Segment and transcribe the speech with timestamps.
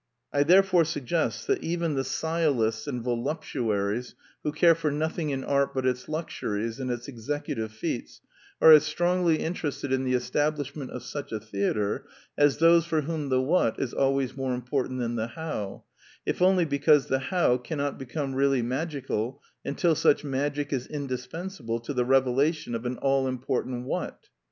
[0.33, 4.51] I therefore suggest that even the sciolists Needed: an Ibsen Theatre 239 and voluptuaries who
[4.51, 8.19] care for nothing in art but its luxuries and its executive feats
[8.59, 13.29] are as strongly interested in the establishment of such a theatre as those for whom
[13.29, 15.83] the What is always more im portant than the How,
[16.25, 21.93] if only because the How cannot become really magical until such magic is indispensable to
[21.93, 24.19] the revelation of an all im portant What.